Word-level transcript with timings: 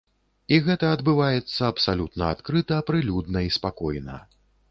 І 0.55 0.57
гэта 0.67 0.87
адбываецца 0.95 1.61
абсалютна 1.73 2.31
адкрыта, 2.37 2.81
прылюдна 2.89 3.39
і 3.49 3.53
спакойна. 3.61 4.17